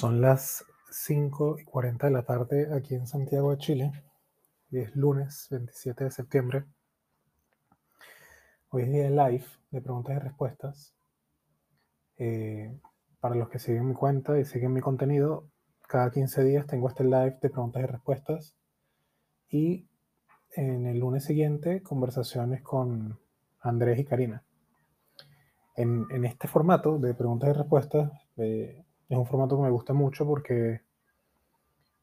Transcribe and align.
Son 0.00 0.22
las 0.22 0.64
5 0.92 1.58
y 1.58 1.64
40 1.64 2.06
de 2.06 2.12
la 2.14 2.22
tarde 2.22 2.74
aquí 2.74 2.94
en 2.94 3.06
Santiago 3.06 3.50
de 3.50 3.58
Chile. 3.58 3.92
y 4.70 4.78
es 4.78 4.96
lunes 4.96 5.46
27 5.50 6.04
de 6.04 6.10
septiembre. 6.10 6.64
Hoy 8.70 8.84
es 8.84 8.92
día 8.92 9.02
de 9.02 9.10
live 9.10 9.44
de 9.70 9.82
preguntas 9.82 10.16
y 10.16 10.18
respuestas. 10.20 10.94
Eh, 12.16 12.80
para 13.20 13.34
los 13.34 13.50
que 13.50 13.58
siguen 13.58 13.88
mi 13.88 13.92
cuenta 13.92 14.40
y 14.40 14.46
siguen 14.46 14.72
mi 14.72 14.80
contenido, 14.80 15.50
cada 15.86 16.10
15 16.10 16.44
días 16.44 16.66
tengo 16.66 16.88
este 16.88 17.04
live 17.04 17.36
de 17.42 17.50
preguntas 17.50 17.82
y 17.82 17.86
respuestas. 17.86 18.56
Y 19.50 19.86
en 20.52 20.86
el 20.86 20.98
lunes 20.98 21.24
siguiente, 21.24 21.82
conversaciones 21.82 22.62
con 22.62 23.20
Andrés 23.60 23.98
y 23.98 24.06
Karina. 24.06 24.44
En, 25.76 26.06
en 26.10 26.24
este 26.24 26.48
formato 26.48 26.98
de 26.98 27.12
preguntas 27.12 27.50
y 27.50 27.52
respuestas, 27.52 28.10
eh, 28.38 28.86
es 29.10 29.18
un 29.18 29.26
formato 29.26 29.56
que 29.56 29.64
me 29.64 29.70
gusta 29.70 29.92
mucho 29.92 30.24
porque 30.24 30.80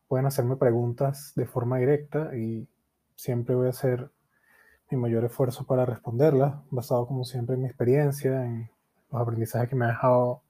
pueden 0.10 0.26
hacerme 0.26 0.58
preguntas 0.58 1.32
de 1.36 1.46
forma 1.46 1.78
directa 1.78 2.36
y 2.36 2.68
siempre 3.16 3.56
voy 3.56 3.68
a 3.68 3.72
hacer 3.72 4.12
mi 4.92 4.98
mayor 4.98 5.24
esfuerzo 5.24 5.66
para 5.66 5.86
responderlas, 5.86 6.56
basado 6.70 7.08
como 7.08 7.24
siempre 7.24 7.56
en 7.56 7.62
mi 7.62 7.68
experiencia, 7.68 8.46
en 8.46 8.70
los 9.10 9.22
aprendizajes 9.22 9.70
que 9.70 9.76
me 9.76 9.86
ha 9.86 9.90
dejado 9.90 10.42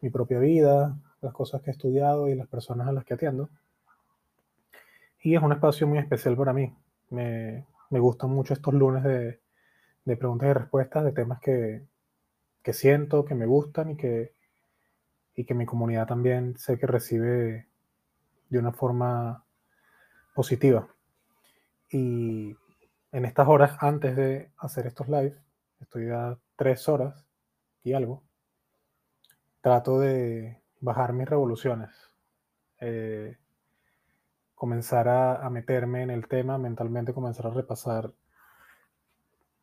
mi 0.00 0.10
propia 0.10 0.38
vida, 0.38 0.96
las 1.20 1.32
cosas 1.32 1.60
que 1.60 1.70
he 1.70 1.72
estudiado 1.72 2.28
y 2.28 2.36
las 2.36 2.46
personas 2.46 2.86
a 2.86 2.92
las 2.92 3.04
que 3.04 3.14
atiendo. 3.14 3.48
Y 5.22 5.34
es 5.34 5.42
un 5.42 5.52
espacio 5.52 5.88
muy 5.88 5.98
especial 5.98 6.36
para 6.36 6.52
mí. 6.52 6.72
Me, 7.10 7.66
me 7.90 7.98
gustan 7.98 8.30
mucho 8.30 8.54
estos 8.54 8.74
lunes 8.74 9.02
de, 9.02 9.40
de, 10.04 10.16
preguntas 10.16 10.50
y 10.50 10.52
respuestas 10.52 11.04
de 11.04 11.12
temas 11.12 11.40
que, 11.40 11.82
que 12.62 12.72
siento, 12.72 13.24
que 13.24 13.34
me 13.34 13.46
gustan 13.46 13.90
y 13.90 13.96
que 13.96 14.34
y 15.36 15.44
que 15.44 15.54
mi 15.54 15.66
comunidad 15.66 16.06
también 16.06 16.56
sé 16.56 16.78
que 16.78 16.86
recibe 16.86 17.68
de 18.48 18.58
una 18.58 18.72
forma 18.72 19.44
positiva. 20.34 20.88
Y 21.90 22.56
en 23.12 23.24
estas 23.24 23.48
horas 23.48 23.76
antes 23.80 24.16
de 24.16 24.50
hacer 24.58 24.86
estos 24.86 25.08
live, 25.08 25.36
estoy 25.80 26.10
a 26.10 26.36
tres 26.56 26.88
horas 26.88 27.24
y 27.82 27.92
algo, 27.92 28.22
trato 29.60 30.00
de 30.00 30.60
bajar 30.80 31.12
mis 31.12 31.28
revoluciones, 31.28 31.90
eh, 32.80 33.36
comenzar 34.54 35.08
a, 35.08 35.44
a 35.44 35.50
meterme 35.50 36.02
en 36.02 36.10
el 36.10 36.28
tema 36.28 36.58
mentalmente, 36.58 37.12
comenzar 37.12 37.46
a 37.46 37.50
repasar 37.50 38.12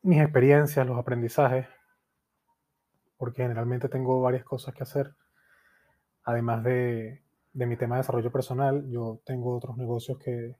mis 0.04 0.22
experiencias, 0.22 0.86
los 0.88 0.98
aprendizajes, 0.98 1.68
porque 3.18 3.44
generalmente 3.44 3.88
tengo 3.88 4.22
varias 4.22 4.44
cosas 4.44 4.74
que 4.74 4.84
hacer 4.84 5.14
además 6.24 6.64
de, 6.64 7.22
mi 7.54 7.78
tema 7.78 7.96
de 7.96 8.02
desarrollo 8.02 8.32
personal, 8.32 8.90
yo 8.90 9.20
tengo 9.26 9.56
otros 9.56 9.78
negocios 9.78 10.18
que, 10.20 10.56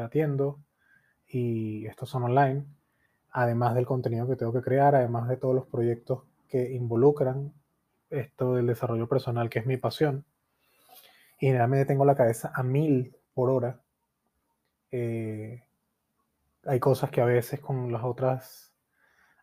atiendo 0.00 0.60
y 1.28 1.86
estos 1.86 2.10
son 2.10 2.24
online, 2.24 2.64
además 3.30 3.74
del 3.74 3.86
contenido 3.86 4.28
que 4.28 4.36
tengo 4.36 4.52
que 4.52 4.62
crear, 4.62 4.94
además 4.94 5.28
de 5.28 5.36
todos 5.36 5.54
los 5.54 5.66
proyectos 5.66 6.22
que 6.48 6.72
involucran 6.72 7.52
esto 8.10 8.54
del 8.54 8.66
desarrollo 8.66 9.08
personal, 9.08 9.50
que 9.50 9.60
es 9.60 9.66
mi 9.66 9.76
pasión. 9.76 10.24
Y 11.38 11.46
generalmente 11.46 11.86
tengo 11.86 12.04
la 12.04 12.16
cabeza 12.16 12.52
a 12.54 12.62
mil 12.62 13.14
por 13.34 13.50
hora. 13.50 13.80
Eh, 14.90 15.62
hay 16.64 16.80
cosas 16.80 17.10
que 17.10 17.20
a 17.20 17.26
veces 17.26 17.60
con 17.60 17.92
las 17.92 18.02
otras 18.04 18.65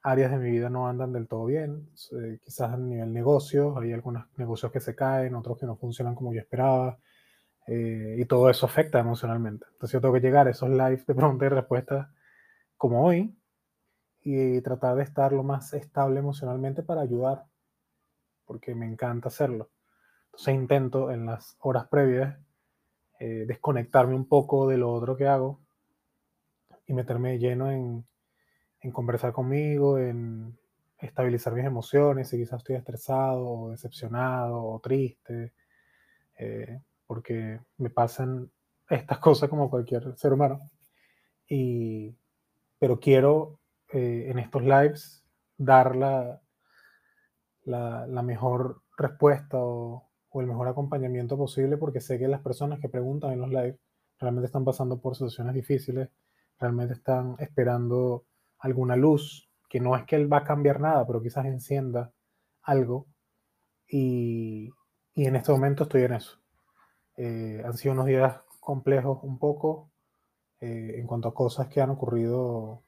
áreas 0.03 0.31
de 0.31 0.37
mi 0.37 0.51
vida 0.51 0.69
no 0.69 0.87
andan 0.87 1.13
del 1.13 1.27
todo 1.27 1.45
bien. 1.45 1.89
Eh, 2.11 2.39
quizás 2.43 2.71
a 2.73 2.77
nivel 2.77 3.11
negocio, 3.13 3.79
hay 3.79 3.93
algunos 3.93 4.25
negocios 4.37 4.71
que 4.71 4.81
se 4.81 4.95
caen, 4.95 5.33
otros 5.35 5.57
que 5.57 5.65
no 5.65 5.77
funcionan 5.77 6.13
como 6.13 6.33
yo 6.33 6.41
esperaba. 6.41 6.99
Eh, 7.67 8.17
y 8.19 8.25
todo 8.25 8.49
eso 8.49 8.65
afecta 8.65 8.99
emocionalmente. 8.99 9.65
Entonces 9.71 9.93
yo 9.93 10.01
tengo 10.01 10.13
que 10.13 10.19
llegar 10.19 10.47
a 10.47 10.51
esos 10.51 10.69
lives 10.69 11.05
de 11.05 11.15
preguntas 11.15 11.45
y 11.47 11.49
respuestas 11.49 12.09
como 12.77 13.05
hoy 13.05 13.35
y 14.21 14.61
tratar 14.61 14.97
de 14.97 15.03
estar 15.03 15.31
lo 15.31 15.43
más 15.43 15.73
estable 15.73 16.19
emocionalmente 16.19 16.83
para 16.83 17.01
ayudar, 17.01 17.45
porque 18.45 18.75
me 18.75 18.85
encanta 18.85 19.29
hacerlo. 19.29 19.69
Entonces 20.25 20.55
intento 20.55 21.11
en 21.11 21.25
las 21.25 21.55
horas 21.59 21.87
previas 21.87 22.37
eh, 23.19 23.45
desconectarme 23.47 24.15
un 24.15 24.27
poco 24.27 24.67
de 24.67 24.77
lo 24.77 24.91
otro 24.91 25.15
que 25.15 25.27
hago 25.27 25.61
y 26.85 26.93
meterme 26.93 27.39
lleno 27.39 27.71
en, 27.71 28.05
en 28.83 28.91
conversar 28.91 29.31
conmigo, 29.31 29.97
en 29.97 30.57
estabilizar 30.99 31.53
mis 31.53 31.65
emociones, 31.65 32.29
si 32.29 32.37
quizás 32.37 32.59
estoy 32.59 32.75
estresado 32.75 33.47
o 33.47 33.71
decepcionado 33.71 34.61
o 34.61 34.79
triste, 34.79 35.53
eh, 36.37 36.81
porque 37.07 37.61
me 37.77 37.89
pasan 37.89 38.51
estas 38.89 39.17
cosas 39.19 39.49
como 39.49 39.69
cualquier 39.69 40.15
ser 40.17 40.33
humano. 40.33 40.69
Y, 41.47 42.15
pero 42.77 42.99
quiero 42.99 43.59
eh, 43.91 44.27
en 44.29 44.39
estos 44.39 44.63
lives 44.63 45.23
dar 45.57 45.95
la, 45.95 46.41
la, 47.63 48.21
mejor 48.21 48.81
respuesta 48.97 49.57
o, 49.59 50.09
o, 50.29 50.41
el 50.41 50.47
mejor 50.47 50.67
acompañamiento 50.67 51.37
posible 51.37 51.77
porque 51.77 52.01
sé 52.01 52.17
que 52.17 52.27
las 52.27 52.41
personas 52.41 52.79
que 52.79 52.89
preguntan 52.89 53.31
en 53.31 53.41
los 53.41 53.49
lives 53.49 53.77
realmente 54.19 54.47
están 54.47 54.65
pasando 54.65 54.99
por 54.99 55.15
situaciones 55.15 55.53
difíciles, 55.53 56.09
realmente 56.59 56.93
están 56.93 57.35
esperando 57.39 58.25
alguna 58.63 58.95
luz, 58.95 59.49
que 59.69 59.79
no 59.79 59.95
es 59.95 60.05
que 60.05 60.15
él 60.15 60.31
va 60.31 60.37
a 60.37 60.43
cambiar 60.43 60.79
nada, 60.79 61.05
pero 61.05 61.21
quizás 61.21 61.45
encienda 61.45 62.11
algo. 62.61 63.07
Y, 63.87 64.71
y 65.13 65.25
en 65.25 65.35
este 65.35 65.51
momento 65.51 65.83
estoy 65.83 66.03
en 66.03 66.13
eso. 66.13 66.39
Eh, 67.17 67.61
han 67.63 67.73
sido 67.73 67.93
unos 67.93 68.05
días 68.05 68.39
complejos 68.59 69.19
un 69.23 69.37
poco 69.37 69.91
eh, 70.61 70.95
en 70.97 71.05
cuanto 71.05 71.27
a 71.27 71.33
cosas 71.33 71.67
que 71.67 71.81
han 71.81 71.89
ocurrido, 71.89 72.83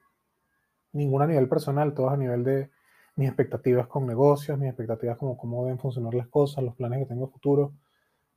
ninguna 0.93 1.25
a 1.25 1.27
nivel 1.27 1.49
personal, 1.49 1.93
todas 1.93 2.13
a 2.13 2.17
nivel 2.17 2.43
de 2.45 2.71
mis 3.17 3.27
expectativas 3.27 3.87
con 3.87 4.07
negocios, 4.07 4.57
mis 4.57 4.69
expectativas 4.69 5.17
como 5.17 5.37
cómo 5.37 5.63
deben 5.65 5.79
funcionar 5.79 6.13
las 6.13 6.29
cosas, 6.29 6.63
los 6.63 6.75
planes 6.75 6.99
que 6.99 7.05
tengo 7.05 7.27
futuro. 7.27 7.73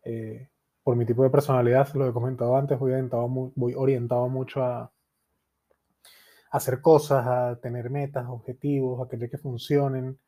Eh, 0.02 0.48
por 0.82 0.96
mi 0.96 1.06
tipo 1.06 1.22
de 1.22 1.30
personalidad, 1.30 1.88
lo 1.94 2.08
he 2.08 2.12
comentado 2.12 2.56
antes, 2.56 2.78
voy 2.78 2.92
orientado, 2.92 3.28
voy 3.28 3.74
orientado 3.74 4.28
mucho 4.28 4.64
a, 4.64 4.90
hacer 6.50 6.80
cosas, 6.80 7.60
tener 7.60 7.90
metas, 7.90 8.26
objetivos, 8.28 9.00
a 9.00 9.08
que 9.08 9.38
funcionen. 9.38 10.18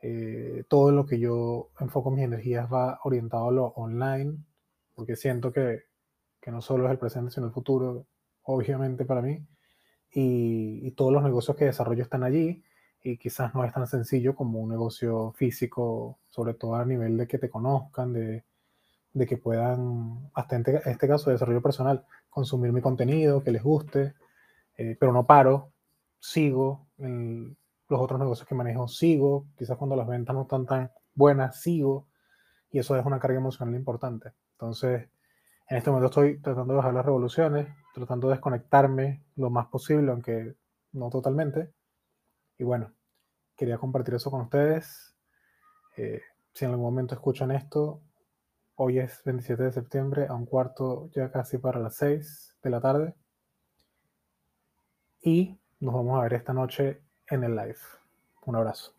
Eh, 0.00 0.64
todo 0.68 0.92
lo 0.92 1.06
que 1.06 1.18
yo 1.18 1.70
enfoco 1.80 2.10
mis 2.10 2.24
energías 2.24 2.72
va 2.72 3.00
orientado 3.04 3.48
a 3.48 3.52
lo 3.52 3.66
online, 3.66 4.36
porque 4.94 5.16
siento 5.16 5.52
que, 5.52 5.84
que, 6.40 6.50
no 6.50 6.60
solo 6.60 6.86
es 6.86 6.92
el 6.92 6.98
presente, 6.98 7.30
sino 7.32 7.46
el 7.46 7.52
futuro, 7.52 8.06
obviamente 8.42 9.04
para 9.04 9.22
mí. 9.22 9.44
Y, 10.12 10.86
y, 10.86 10.90
todos 10.92 11.12
los 11.12 11.22
negocios 11.22 11.56
que 11.56 11.66
desarrollo 11.66 12.02
están 12.02 12.22
allí 12.24 12.64
y 13.02 13.18
quizás 13.18 13.54
no 13.54 13.64
es 13.64 13.72
tan 13.72 13.86
sencillo 13.86 14.34
como 14.34 14.60
un 14.60 14.70
negocio 14.70 15.32
físico, 15.32 16.18
sobre 16.30 16.54
todo 16.54 16.76
a 16.76 16.84
nivel 16.84 17.16
de 17.16 17.26
que 17.28 17.38
te 17.38 17.50
conozcan, 17.50 18.12
de, 18.12 18.44
de 19.12 19.26
que 19.26 19.36
puedan, 19.36 20.30
hasta 20.34 20.56
en 20.56 20.64
este 20.84 21.08
caso 21.08 21.26
de 21.30 21.34
desarrollo 21.34 21.62
personal, 21.62 22.04
consumir 22.30 22.72
mi 22.72 22.80
contenido, 22.80 23.42
que 23.42 23.50
les 23.50 23.62
guste. 23.62 24.14
Eh, 24.78 24.96
pero 24.98 25.12
no 25.12 25.26
paro, 25.26 25.74
sigo 26.18 26.86
los 26.96 28.00
otros 28.00 28.20
negocios 28.20 28.46
que 28.46 28.54
manejo, 28.54 28.88
sigo, 28.88 29.46
quizás 29.56 29.76
cuando 29.76 29.96
las 29.96 30.06
ventas 30.06 30.34
no 30.34 30.42
están 30.42 30.66
tan 30.66 30.90
buenas, 31.14 31.60
sigo, 31.60 32.08
y 32.70 32.78
eso 32.78 32.96
es 32.96 33.04
una 33.04 33.18
carga 33.18 33.38
emocional 33.38 33.74
importante. 33.74 34.32
Entonces, 34.52 35.08
en 35.68 35.76
este 35.76 35.90
momento 35.90 36.08
estoy 36.08 36.40
tratando 36.40 36.72
de 36.72 36.76
bajar 36.78 36.94
las 36.94 37.04
revoluciones, 37.04 37.68
tratando 37.94 38.28
de 38.28 38.34
desconectarme 38.34 39.24
lo 39.36 39.50
más 39.50 39.66
posible, 39.66 40.10
aunque 40.12 40.54
no 40.92 41.10
totalmente. 41.10 41.72
Y 42.58 42.64
bueno, 42.64 42.92
quería 43.56 43.78
compartir 43.78 44.14
eso 44.14 44.30
con 44.30 44.42
ustedes. 44.42 45.14
Eh, 45.96 46.20
si 46.52 46.64
en 46.64 46.70
algún 46.72 46.86
momento 46.86 47.14
escuchan 47.14 47.50
esto, 47.50 48.00
hoy 48.76 48.98
es 48.98 49.22
27 49.24 49.64
de 49.64 49.72
septiembre, 49.72 50.26
a 50.28 50.34
un 50.34 50.46
cuarto 50.46 51.10
ya 51.10 51.30
casi 51.30 51.58
para 51.58 51.80
las 51.80 51.96
6 51.96 52.56
de 52.62 52.70
la 52.70 52.80
tarde. 52.80 53.14
Y 55.22 55.58
nos 55.80 55.94
vamos 55.94 56.18
a 56.18 56.22
ver 56.22 56.34
esta 56.34 56.52
noche 56.52 57.02
en 57.26 57.44
el 57.44 57.56
live. 57.56 57.78
Un 58.46 58.56
abrazo. 58.56 58.97